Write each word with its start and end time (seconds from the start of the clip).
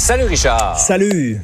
Salut 0.00 0.30
Richard. 0.30 0.78
Salut. 0.78 1.42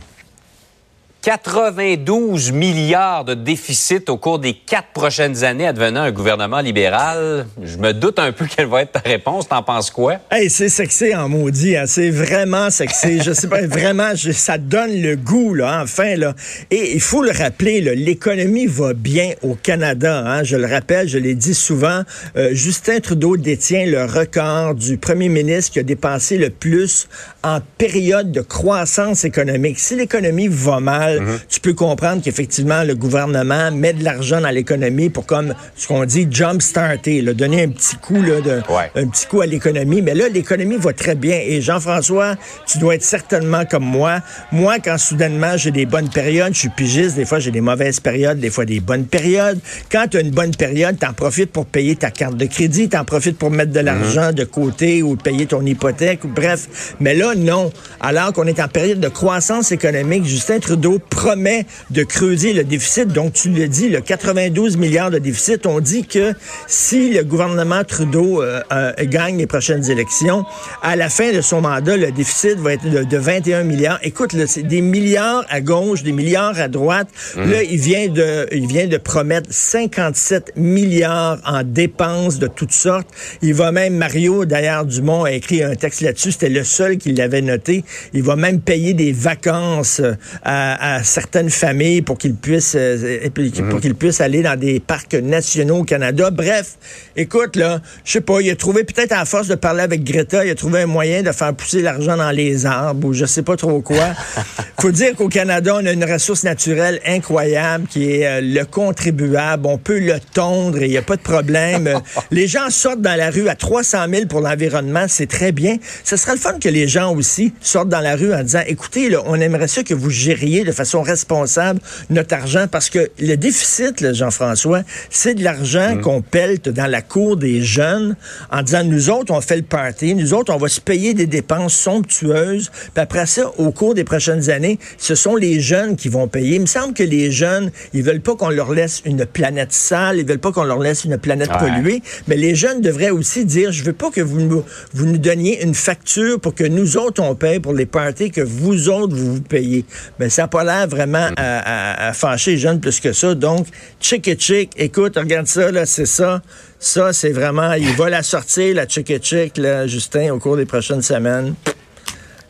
92 1.26 2.52
milliards 2.52 3.24
de 3.24 3.34
déficit 3.34 4.08
au 4.10 4.16
cours 4.16 4.38
des 4.38 4.54
quatre 4.54 4.92
prochaines 4.94 5.42
années 5.42 5.66
advenant 5.66 6.02
un 6.02 6.12
gouvernement 6.12 6.60
libéral. 6.60 7.46
Je 7.60 7.78
me 7.78 7.92
doute 7.92 8.20
un 8.20 8.30
peu 8.30 8.46
quelle 8.56 8.68
va 8.68 8.82
être 8.82 8.92
ta 8.92 9.00
réponse. 9.00 9.48
T'en 9.48 9.64
penses 9.64 9.90
quoi? 9.90 10.18
Hey, 10.30 10.48
c'est 10.48 10.68
sexy 10.68 11.16
en 11.16 11.28
maudit. 11.28 11.76
Hein. 11.76 11.86
C'est 11.88 12.10
vraiment 12.10 12.70
sexy. 12.70 13.20
Je 13.24 13.32
sais 13.32 13.48
pas, 13.48 13.60
vraiment, 13.66 14.12
ça 14.14 14.56
donne 14.56 15.02
le 15.02 15.16
goût, 15.16 15.54
là, 15.54 15.80
enfin. 15.82 16.14
Là. 16.14 16.32
Et 16.70 16.94
il 16.94 17.00
faut 17.00 17.24
le 17.24 17.32
rappeler, 17.32 17.80
l'économie 17.80 18.66
va 18.66 18.94
bien 18.94 19.32
au 19.42 19.56
Canada. 19.56 20.22
Hein. 20.24 20.44
Je 20.44 20.56
le 20.56 20.66
rappelle, 20.66 21.08
je 21.08 21.18
l'ai 21.18 21.34
dit 21.34 21.54
souvent. 21.54 22.02
Euh, 22.36 22.50
Justin 22.52 23.00
Trudeau 23.00 23.36
détient 23.36 23.84
le 23.86 24.04
record 24.04 24.76
du 24.76 24.96
premier 24.96 25.28
ministre 25.28 25.72
qui 25.72 25.80
a 25.80 25.82
dépensé 25.82 26.38
le 26.38 26.50
plus 26.50 27.08
en 27.42 27.58
période 27.78 28.30
de 28.30 28.42
croissance 28.42 29.24
économique. 29.24 29.80
Si 29.80 29.96
l'économie 29.96 30.46
va 30.46 30.78
mal, 30.78 31.15
Mhm. 31.20 31.38
tu 31.48 31.60
peux 31.60 31.74
comprendre 31.74 32.22
qu'effectivement, 32.22 32.82
le 32.82 32.94
gouvernement 32.94 33.70
met 33.70 33.92
de 33.92 34.04
l'argent 34.04 34.40
dans 34.40 34.50
l'économie 34.50 35.10
pour, 35.10 35.26
comme 35.26 35.54
ce 35.76 35.86
qu'on 35.86 36.04
dit, 36.04 36.26
jump-starter, 36.30 37.22
donner 37.36 37.62
un 37.62 37.68
petit 37.68 37.96
coup, 37.96 38.20
là, 38.20 38.40
de, 38.40 38.62
un 38.94 39.06
petit 39.06 39.26
coup 39.26 39.40
à 39.40 39.46
l'économie. 39.46 40.02
Mais 40.02 40.14
là, 40.14 40.28
l'économie 40.28 40.76
va 40.76 40.92
très 40.92 41.14
bien. 41.14 41.38
Et 41.44 41.60
Jean-François, 41.60 42.34
tu 42.66 42.78
dois 42.78 42.96
être 42.96 43.04
certainement 43.04 43.64
comme 43.64 43.84
moi. 43.84 44.20
Moi, 44.50 44.76
quand 44.82 44.98
soudainement 44.98 45.56
j'ai 45.56 45.70
des 45.70 45.86
bonnes 45.86 46.08
périodes, 46.08 46.54
je 46.54 46.60
suis 46.60 46.68
pigiste, 46.68 47.16
des 47.16 47.24
fois 47.24 47.38
j'ai 47.38 47.50
des 47.50 47.60
mauvaises 47.60 48.00
périodes, 48.00 48.40
des 48.40 48.50
fois 48.50 48.64
des 48.64 48.80
bonnes 48.80 49.04
périodes. 49.04 49.58
Quand 49.90 50.06
tu 50.10 50.16
as 50.16 50.20
une 50.20 50.30
bonne 50.30 50.54
période, 50.54 50.98
tu 50.98 51.06
en 51.06 51.12
profites 51.12 51.52
pour 51.52 51.66
payer 51.66 51.96
ta 51.96 52.10
carte 52.10 52.36
de 52.36 52.46
crédit, 52.46 52.88
tu 52.88 52.96
en 52.96 53.04
profites 53.04 53.38
pour 53.38 53.50
mettre 53.50 53.72
de 53.72 53.80
mhm. 53.80 53.86
l'argent 53.86 54.32
de 54.32 54.44
côté 54.44 55.02
ou 55.02 55.16
payer 55.16 55.46
ton 55.46 55.64
hypothèque, 55.64 56.24
ou 56.24 56.28
bref. 56.28 56.94
Mais 57.00 57.14
là, 57.14 57.34
non. 57.36 57.70
Alors 58.00 58.32
qu'on 58.32 58.46
est 58.46 58.60
en 58.60 58.68
période 58.68 59.00
de 59.00 59.08
croissance 59.08 59.72
économique, 59.72 60.24
Justin 60.24 60.58
Trudeau 60.58 60.98
promet 61.08 61.66
de 61.90 62.02
creuser 62.02 62.52
le 62.52 62.64
déficit. 62.64 63.08
Donc, 63.08 63.32
tu 63.32 63.50
le 63.50 63.68
dis, 63.68 63.88
le 63.88 64.00
92 64.00 64.76
milliards 64.76 65.10
de 65.10 65.18
déficit. 65.18 65.66
On 65.66 65.80
dit 65.80 66.06
que 66.06 66.32
si 66.66 67.10
le 67.10 67.24
gouvernement 67.24 67.84
Trudeau 67.84 68.42
euh, 68.42 68.60
euh, 68.72 68.92
gagne 69.02 69.38
les 69.38 69.46
prochaines 69.46 69.90
élections, 69.90 70.44
à 70.82 70.96
la 70.96 71.08
fin 71.08 71.32
de 71.32 71.40
son 71.40 71.60
mandat, 71.60 71.96
le 71.96 72.12
déficit 72.12 72.58
va 72.58 72.74
être 72.74 72.88
de, 72.88 73.16
21 73.16 73.64
milliards. 73.64 73.98
Écoute, 74.02 74.36
c'est 74.46 74.62
des 74.62 74.80
milliards 74.80 75.44
à 75.48 75.60
gauche, 75.60 76.02
des 76.02 76.12
milliards 76.12 76.58
à 76.60 76.68
droite. 76.68 77.08
Mmh. 77.36 77.50
Là, 77.50 77.62
il 77.62 77.78
vient 77.78 78.08
de, 78.08 78.46
il 78.52 78.66
vient 78.66 78.86
de 78.86 78.96
promettre 78.96 79.48
57 79.50 80.52
milliards 80.56 81.38
en 81.44 81.62
dépenses 81.62 82.38
de 82.38 82.46
toutes 82.46 82.72
sortes. 82.72 83.08
Il 83.42 83.54
va 83.54 83.72
même, 83.72 83.96
Mario, 83.96 84.44
d'ailleurs, 84.44 84.84
Dumont 84.84 85.24
a 85.24 85.32
écrit 85.32 85.62
un 85.62 85.74
texte 85.74 86.02
là-dessus. 86.02 86.32
C'était 86.32 86.48
le 86.48 86.64
seul 86.64 86.98
qui 86.98 87.12
l'avait 87.12 87.42
noté. 87.42 87.84
Il 88.12 88.22
va 88.22 88.36
même 88.36 88.60
payer 88.60 88.94
des 88.94 89.12
vacances 89.12 90.00
à 90.44 90.66
à 90.76 90.95
certaines 91.02 91.50
familles 91.50 92.02
pour 92.02 92.18
qu'ils 92.18 92.34
puissent 92.34 92.76
euh, 92.76 93.28
pour 93.34 93.44
mhm. 93.44 93.80
qu'ils 93.80 93.94
puissent 93.94 94.20
aller 94.20 94.42
dans 94.42 94.58
des 94.58 94.80
parcs 94.80 95.14
nationaux 95.14 95.78
au 95.78 95.84
Canada. 95.84 96.30
Bref, 96.30 96.76
écoute 97.16 97.56
là, 97.56 97.80
je 98.04 98.12
sais 98.12 98.20
pas, 98.20 98.40
il 98.40 98.50
a 98.50 98.56
trouvé 98.56 98.84
peut-être 98.84 99.12
à 99.12 99.24
force 99.24 99.48
de 99.48 99.54
parler 99.54 99.82
avec 99.82 100.04
Greta, 100.04 100.44
il 100.44 100.50
a 100.50 100.54
trouvé 100.54 100.82
un 100.82 100.86
moyen 100.86 101.22
de 101.22 101.32
faire 101.32 101.54
pousser 101.54 101.82
l'argent 101.82 102.16
dans 102.16 102.30
les 102.30 102.66
arbres 102.66 103.08
ou 103.08 103.12
je 103.12 103.26
sais 103.26 103.42
pas 103.42 103.56
trop 103.56 103.80
quoi. 103.80 104.14
Faut 104.80 104.90
dire 104.90 105.14
qu'au 105.16 105.28
Canada, 105.28 105.74
on 105.80 105.86
a 105.86 105.92
une 105.92 106.04
ressource 106.04 106.44
naturelle 106.44 107.00
incroyable 107.06 107.86
qui 107.88 108.12
est 108.12 108.26
euh, 108.26 108.40
le 108.42 108.64
contribuable. 108.64 109.66
On 109.66 109.78
peut 109.78 109.98
le 109.98 110.16
tondre 110.34 110.78
et 110.82 110.86
il 110.86 110.90
n'y 110.90 110.96
a 110.96 111.02
pas 111.02 111.16
de 111.16 111.22
problème. 111.22 112.00
les 112.30 112.46
gens 112.46 112.70
sortent 112.70 113.00
dans 113.00 113.16
la 113.16 113.30
rue 113.30 113.48
à 113.48 113.54
300 113.54 113.98
000 114.10 114.26
pour 114.26 114.40
l'environnement, 114.40 115.06
c'est 115.08 115.26
très 115.26 115.52
bien. 115.52 115.76
Ce 116.04 116.16
sera 116.16 116.34
le 116.34 116.38
fun 116.38 116.58
que 116.58 116.68
les 116.68 116.88
gens 116.88 117.14
aussi 117.14 117.52
sortent 117.60 117.88
dans 117.88 118.00
la 118.00 118.16
rue 118.16 118.32
en 118.34 118.42
disant, 118.42 118.62
écoutez, 118.66 119.08
là, 119.08 119.22
on 119.26 119.40
aimerait 119.40 119.68
ça 119.68 119.82
que 119.82 119.94
vous 119.94 120.10
gériez 120.10 120.64
de 120.64 120.72
façon 120.76 121.02
responsable 121.02 121.80
notre 122.10 122.34
argent 122.34 122.66
parce 122.70 122.90
que 122.90 123.10
le 123.18 123.36
déficit, 123.36 124.12
Jean-François, 124.12 124.82
c'est 125.10 125.34
de 125.34 125.42
l'argent 125.42 125.96
mm. 125.96 126.00
qu'on 126.00 126.22
pelte 126.22 126.68
dans 126.68 126.86
la 126.86 127.02
cour 127.02 127.36
des 127.36 127.62
jeunes 127.62 128.16
en 128.50 128.62
disant 128.62 128.84
nous 128.84 129.10
autres, 129.10 129.32
on 129.32 129.40
fait 129.40 129.56
le 129.56 129.62
party, 129.62 130.14
nous 130.14 130.34
autres, 130.34 130.52
on 130.54 130.58
va 130.58 130.68
se 130.68 130.80
payer 130.80 131.14
des 131.14 131.26
dépenses 131.26 131.74
somptueuses. 131.74 132.70
Puis 132.94 133.02
après 133.02 133.26
ça, 133.26 133.50
au 133.58 133.70
cours 133.72 133.94
des 133.94 134.04
prochaines 134.04 134.50
années, 134.50 134.78
ce 134.98 135.14
sont 135.14 135.36
les 135.36 135.60
jeunes 135.60 135.96
qui 135.96 136.08
vont 136.08 136.28
payer. 136.28 136.56
Il 136.56 136.62
me 136.62 136.66
semble 136.66 136.94
que 136.94 137.02
les 137.02 137.30
jeunes, 137.30 137.70
ils 137.92 138.02
veulent 138.02 138.20
pas 138.20 138.36
qu'on 138.36 138.50
leur 138.50 138.72
laisse 138.72 139.02
une 139.04 139.26
planète 139.26 139.72
sale, 139.72 140.18
ils 140.18 140.26
veulent 140.26 140.38
pas 140.38 140.52
qu'on 140.52 140.64
leur 140.64 140.78
laisse 140.78 141.04
une 141.04 141.18
planète 141.18 141.50
polluée, 141.58 142.02
mais 142.28 142.36
les 142.36 142.54
jeunes 142.54 142.80
devraient 142.80 143.10
aussi 143.10 143.44
dire 143.44 143.72
je 143.72 143.82
veux 143.82 143.92
pas 143.92 144.10
que 144.10 144.20
vous 144.20 144.40
nous, 144.40 144.64
vous 144.94 145.06
nous 145.06 145.18
donniez 145.18 145.62
une 145.62 145.74
facture 145.74 146.40
pour 146.40 146.54
que 146.54 146.64
nous 146.64 146.96
autres 146.96 147.22
on 147.22 147.34
paye 147.34 147.60
pour 147.60 147.72
les 147.72 147.86
parties 147.86 148.30
que 148.30 148.40
vous 148.40 148.88
autres 148.88 149.14
vous 149.14 149.34
vous 149.34 149.40
payez. 149.40 149.84
Mais 150.18 150.28
ça 150.28 150.42
n'a 150.42 150.48
pas 150.48 150.64
l'air 150.66 150.86
vraiment 150.86 151.30
à, 151.36 152.12
fâcher 152.12 152.52
les 152.52 152.58
jeunes 152.58 152.80
plus 152.80 153.00
que 153.00 153.12
ça. 153.12 153.34
Donc, 153.34 153.66
chick 154.00 154.28
et 154.28 154.36
chick, 154.36 154.72
écoute, 154.76 155.16
regarde 155.16 155.46
ça, 155.46 155.70
là, 155.70 155.86
c'est 155.86 156.06
ça. 156.06 156.42
Ça, 156.78 157.12
c'est 157.12 157.32
vraiment, 157.32 157.72
il 157.72 157.92
va 157.92 158.10
la 158.10 158.22
sortir, 158.22 158.74
la 158.74 158.86
chick 158.86 159.10
et 159.10 159.20
chick, 159.20 159.56
là, 159.56 159.86
Justin, 159.86 160.32
au 160.32 160.38
cours 160.38 160.56
des 160.56 160.66
prochaines 160.66 161.02
semaines. 161.02 161.54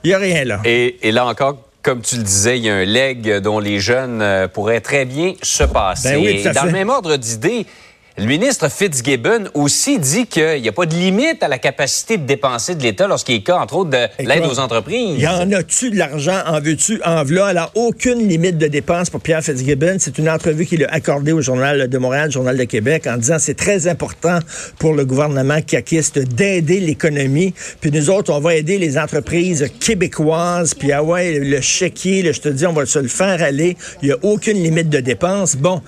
Il 0.02 0.08
n'y 0.08 0.14
a 0.14 0.18
rien 0.18 0.44
là. 0.44 0.60
Et, 0.64 0.98
là 1.12 1.26
encore, 1.26 1.68
comme 1.82 2.00
tu 2.00 2.16
le 2.16 2.22
disais, 2.22 2.58
il 2.58 2.64
y 2.64 2.70
a 2.70 2.74
un 2.74 2.84
leg 2.84 3.38
dont 3.38 3.60
les 3.60 3.78
jeunes 3.78 4.20
euh, 4.20 4.48
pourraient 4.48 4.80
très 4.80 5.04
bien 5.04 5.34
se 5.42 5.62
passer. 5.62 6.10
Ben 6.10 6.20
oui, 6.20 6.44
Dans 6.52 6.64
le 6.64 6.72
même 6.72 6.88
ordre 6.88 7.16
d'idée, 7.16 7.66
le 8.18 8.24
ministre 8.24 8.70
Fitzgibbon 8.70 9.44
aussi 9.52 9.98
dit 9.98 10.26
qu'il 10.26 10.62
n'y 10.62 10.68
a 10.68 10.72
pas 10.72 10.86
de 10.86 10.94
limite 10.94 11.42
à 11.42 11.48
la 11.48 11.58
capacité 11.58 12.16
de 12.16 12.24
dépenser 12.24 12.74
de 12.74 12.82
l'État 12.82 13.06
lorsqu'il 13.06 13.34
est 13.34 13.42
cas, 13.42 13.58
entre 13.58 13.76
autres, 13.76 13.90
de 13.90 14.24
l'aide 14.24 14.44
aux 14.46 14.58
entreprises. 14.58 15.20
Y 15.20 15.26
en 15.26 15.52
a-tu 15.52 15.90
de 15.90 15.96
l'argent? 15.96 16.40
En 16.46 16.58
veux-tu? 16.60 16.98
En 17.04 17.24
voilà. 17.24 17.46
Alors, 17.46 17.72
aucune 17.74 18.26
limite 18.26 18.56
de 18.56 18.68
dépenses 18.68 19.10
pour 19.10 19.20
Pierre 19.20 19.42
Fitzgibbon. 19.42 19.96
C'est 19.98 20.16
une 20.16 20.30
entrevue 20.30 20.64
qu'il 20.64 20.82
a 20.84 20.92
accordée 20.92 21.32
au 21.32 21.42
Journal 21.42 21.88
de 21.88 21.98
Montréal, 21.98 22.32
Journal 22.32 22.56
de 22.56 22.64
Québec, 22.64 23.06
en 23.06 23.18
disant 23.18 23.36
c'est 23.38 23.54
très 23.54 23.86
important 23.86 24.38
pour 24.78 24.94
le 24.94 25.04
gouvernement 25.04 25.60
caquiste 25.60 26.18
d'aider 26.18 26.80
l'économie. 26.80 27.52
Puis 27.82 27.90
nous 27.90 28.08
autres, 28.08 28.32
on 28.32 28.40
va 28.40 28.54
aider 28.54 28.78
les 28.78 28.96
entreprises 28.96 29.68
québécoises. 29.78 30.72
Puis 30.72 30.90
ah 30.90 31.02
ouais, 31.02 31.38
le 31.38 31.60
chéquier, 31.60 32.32
je 32.32 32.40
te 32.40 32.48
dis, 32.48 32.66
on 32.66 32.72
va 32.72 32.86
se 32.86 32.98
le 32.98 33.08
faire 33.08 33.42
aller. 33.42 33.76
Il 34.00 34.08
n'y 34.08 34.14
a 34.14 34.18
aucune 34.22 34.62
limite 34.62 34.88
de 34.88 35.00
dépenses. 35.00 35.54
Bon. 35.54 35.82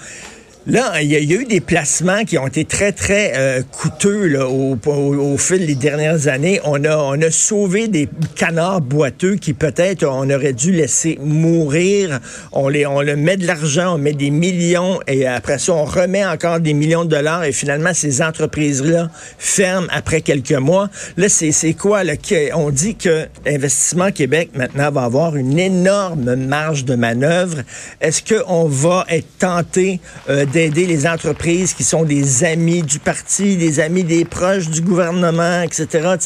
Là, 0.70 1.00
il 1.00 1.10
y, 1.10 1.16
a 1.16 1.20
eu 1.20 1.46
des 1.46 1.62
placements 1.62 2.24
qui 2.26 2.36
ont 2.36 2.46
été 2.46 2.66
très, 2.66 2.92
très 2.92 3.32
euh, 3.36 3.62
coûteux 3.62 4.26
là, 4.26 4.46
au, 4.50 4.76
au, 4.84 5.38
fil 5.38 5.66
des 5.66 5.74
dernières 5.74 6.28
années. 6.28 6.60
On 6.62 6.84
a, 6.84 6.94
on 6.94 7.18
a 7.22 7.30
sauvé 7.30 7.88
des 7.88 8.06
canards 8.36 8.82
boiteux 8.82 9.36
qui 9.36 9.54
peut-être 9.54 10.04
on 10.04 10.28
aurait 10.28 10.52
dû 10.52 10.70
laisser 10.70 11.18
mourir. 11.22 12.20
On, 12.52 12.68
les, 12.68 12.84
on 12.84 13.00
le 13.00 13.16
met 13.16 13.38
de 13.38 13.46
l'argent, 13.46 13.94
on 13.94 13.98
met 13.98 14.12
des 14.12 14.28
millions 14.28 15.00
et 15.06 15.26
après 15.26 15.58
ça, 15.58 15.72
on 15.72 15.86
remet 15.86 16.26
encore 16.26 16.60
des 16.60 16.74
millions 16.74 17.06
de 17.06 17.10
dollars 17.10 17.44
et 17.44 17.52
finalement, 17.52 17.94
ces 17.94 18.20
entreprises-là 18.20 19.08
ferment 19.38 19.88
après 19.90 20.20
quelques 20.20 20.52
mois. 20.52 20.90
Là, 21.16 21.30
c'est 21.30 21.72
quoi? 21.72 22.04
Là, 22.04 22.12
on 22.54 22.68
dit 22.68 22.94
que 22.94 23.26
Investissement 23.46 24.10
Québec, 24.10 24.50
maintenant, 24.52 24.90
va 24.90 25.04
avoir 25.04 25.34
une 25.34 25.58
énorme 25.58 26.34
marge 26.34 26.84
de 26.84 26.94
manœuvre. 26.94 27.62
Est-ce 28.02 28.22
qu'on 28.22 28.66
va 28.68 29.06
être 29.08 29.38
tenté 29.38 30.00
euh, 30.28 30.44
d'aider 30.58 30.86
les 30.86 31.06
entreprises 31.06 31.72
qui 31.72 31.84
sont 31.84 32.02
des 32.02 32.42
amis 32.42 32.82
du 32.82 32.98
parti, 32.98 33.56
des 33.56 33.78
amis 33.78 34.02
des 34.02 34.24
proches 34.24 34.68
du 34.68 34.80
gouvernement, 34.80 35.62
etc. 35.62 36.16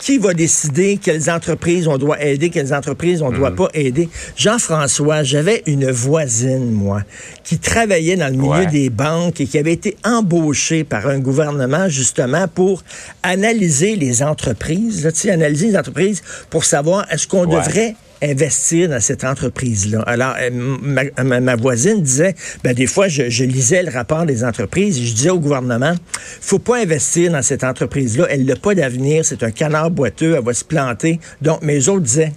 qui 0.00 0.18
va 0.18 0.34
décider 0.34 0.98
quelles 1.00 1.30
entreprises 1.30 1.86
on 1.86 1.96
doit 1.96 2.20
aider, 2.20 2.50
quelles 2.50 2.74
entreprises 2.74 3.22
on 3.22 3.30
ne 3.30 3.36
doit 3.36 3.52
mm. 3.52 3.54
pas 3.56 3.68
aider? 3.74 4.08
Jean-François, 4.34 5.22
j'avais 5.22 5.62
une 5.66 5.92
voisine, 5.92 6.72
moi, 6.72 7.02
qui 7.44 7.60
travaillait 7.60 8.16
dans 8.16 8.26
le 8.26 8.36
milieu 8.36 8.66
des 8.66 8.90
banques 8.90 9.40
et 9.40 9.46
qui 9.46 9.58
avait 9.58 9.74
été 9.74 9.96
embauchée 10.04 10.82
par 10.82 11.06
un 11.06 11.20
gouvernement 11.20 11.88
justement 11.88 12.48
pour 12.48 12.82
analyser 13.22 13.94
les 13.94 14.24
entreprises, 14.24 15.08
analyser 15.30 15.68
les 15.68 15.76
entreprises 15.76 16.20
pour 16.50 16.64
savoir 16.64 17.06
est-ce 17.12 17.28
qu'on 17.28 17.46
devrait 17.46 17.94
investir 18.22 18.88
dans 18.88 19.00
cette 19.00 19.24
entreprise-là. 19.24 20.02
Alors, 20.02 20.34
euh, 20.40 20.50
ma, 20.50 21.56
voisine 21.56 22.02
disait, 22.02 22.34
ben, 22.64 22.74
des 22.74 22.86
fois, 22.86 23.08
je, 23.08 23.44
lisais 23.44 23.82
le 23.82 23.90
rapport 23.90 24.26
des 24.26 24.44
entreprises 24.44 24.98
et 24.98 25.04
je 25.04 25.14
disais 25.14 25.30
au 25.30 25.38
gouvernement, 25.38 25.94
faut 26.40 26.58
pas 26.58 26.78
investir 26.78 27.32
dans 27.32 27.42
cette 27.42 27.64
entreprise-là, 27.64 28.26
elle 28.30 28.44
n'a 28.44 28.56
pas 28.56 28.74
d'avenir, 28.74 29.24
c'est 29.24 29.42
un 29.42 29.50
canard 29.50 29.90
boiteux, 29.90 30.34
elle 30.36 30.44
va 30.44 30.54
se 30.54 30.64
planter. 30.64 31.20
Donc, 31.42 31.62
mes 31.62 31.88
autres 31.88 32.04
disaient, 32.04 32.32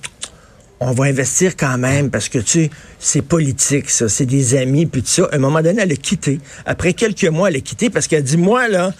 on 0.79 0.91
va 0.91 1.05
investir 1.05 1.55
quand 1.55 1.77
même 1.77 2.09
parce 2.09 2.27
que, 2.27 2.39
tu 2.39 2.63
sais, 2.63 2.69
c'est 2.97 3.21
politique, 3.21 3.89
ça, 3.89 4.09
c'est 4.09 4.25
des 4.25 4.55
amis, 4.55 4.87
puis 4.87 5.03
tout 5.03 5.09
ça. 5.09 5.29
À 5.31 5.35
un 5.35 5.39
moment 5.39 5.61
donné, 5.61 5.81
elle 5.81 5.91
a 5.91 5.95
quitté. 5.95 6.39
Après 6.65 6.93
quelques 6.93 7.25
mois, 7.25 7.49
elle 7.49 7.57
a 7.57 7.61
quitté 7.61 7.91
parce 7.91 8.07
qu'elle 8.07 8.23
dit, 8.23 8.37
moi, 8.37 8.67
là, 8.67 8.91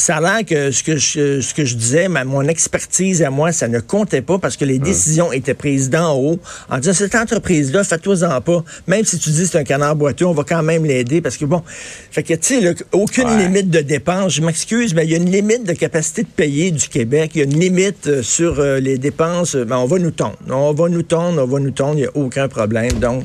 ça 0.00 0.16
a 0.16 0.20
l'air 0.20 0.44
que 0.44 0.70
ce 0.70 0.82
que 0.82 0.96
je, 0.96 1.40
ce 1.40 1.54
que 1.54 1.64
je 1.64 1.76
disais, 1.76 2.08
ma, 2.08 2.24
mon 2.24 2.42
expertise 2.42 3.22
à 3.22 3.30
moi, 3.30 3.52
ça 3.52 3.68
ne 3.68 3.80
comptait 3.80 4.22
pas 4.22 4.38
parce 4.38 4.56
que 4.56 4.64
les 4.64 4.78
décisions 4.78 5.32
étaient 5.32 5.54
prises 5.54 5.90
d'en 5.90 6.16
haut 6.16 6.38
en 6.70 6.78
disant 6.78 6.94
cette 6.94 7.14
entreprise-là, 7.14 7.84
fais-toi-en 7.84 8.40
pas. 8.40 8.64
Même 8.86 9.04
si 9.04 9.18
tu 9.18 9.30
dis 9.30 9.46
c'est 9.46 9.58
un 9.58 9.64
canard 9.64 9.96
boiteux, 9.96 10.26
on 10.26 10.32
va 10.32 10.44
quand 10.44 10.62
même 10.62 10.84
l'aider 10.84 11.20
parce 11.20 11.36
que 11.36 11.44
bon, 11.44 11.62
fait 12.10 12.22
que 12.22 12.34
tu 12.34 12.60
sais, 12.60 12.74
aucune 12.92 13.38
limite 13.38 13.70
de 13.70 13.80
dépenses. 13.80 14.34
Je 14.34 14.42
m'excuse, 14.42 14.94
mais 14.94 15.04
il 15.04 15.10
y 15.10 15.14
a 15.14 15.18
une 15.18 15.30
limite 15.30 15.64
de 15.64 15.72
capacité 15.72 16.22
de 16.22 16.28
payer 16.28 16.70
du 16.70 16.88
Québec. 16.88 17.32
Il 17.34 17.38
y 17.38 17.40
a 17.42 17.44
une 17.44 17.58
limite 17.58 18.06
euh, 18.06 18.22
sur 18.22 18.58
euh, 18.58 18.80
les 18.80 18.98
dépenses. 18.98 19.56
Ben, 19.56 19.76
on 19.76 19.86
va 19.86 19.98
nous 19.98 20.10
tondre. 20.10 20.36
On 20.50 20.72
va 20.72 20.88
nous 20.88 21.02
tondre, 21.02 21.42
on 21.42 21.46
va 21.46 21.60
nous 21.60 21.70
tondre. 21.70 21.94
Il 21.94 22.02
n'y 22.02 22.06
a 22.06 22.16
aucun 22.16 22.48
problème. 22.48 22.92
Donc, 22.94 23.24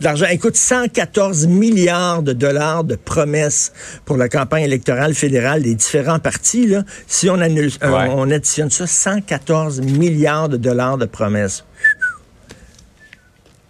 l'argent. 0.00 0.26
Écoute, 0.30 0.56
114 0.56 1.46
milliards 1.46 2.22
de 2.22 2.32
dollars 2.32 2.84
de 2.84 2.96
promesses 2.96 3.72
pour 4.04 4.16
la 4.16 4.28
campagne 4.28 4.64
électorale 4.64 5.14
fédérale 5.14 5.62
des 5.62 5.74
différents 5.74 6.18
partis. 6.18 6.66
Là. 6.66 6.82
Si 7.06 7.28
on, 7.30 7.40
annule, 7.40 7.70
euh, 7.82 8.06
on 8.10 8.30
additionne 8.30 8.70
ça, 8.70 8.86
114 8.86 9.80
milliards 9.80 10.48
de 10.48 10.56
dollars 10.56 10.98
de 10.98 11.06
promesses. 11.06 11.64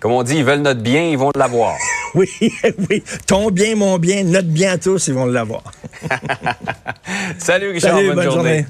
Comme 0.00 0.12
on 0.12 0.22
dit, 0.22 0.36
ils 0.36 0.44
veulent 0.44 0.60
notre 0.60 0.80
bien, 0.80 1.02
ils 1.02 1.18
vont 1.18 1.30
l'avoir. 1.36 1.76
oui, 2.14 2.28
oui. 2.90 3.02
Ton 3.26 3.50
bien, 3.50 3.74
mon 3.74 3.98
bien, 3.98 4.22
notre 4.24 4.48
bien 4.48 4.72
à 4.72 4.78
tous, 4.78 5.08
ils 5.08 5.14
vont 5.14 5.26
l'avoir. 5.26 5.64
Salut, 7.38 7.72
Richard. 7.72 8.00
bonne, 8.14 8.22
journée. 8.22 8.66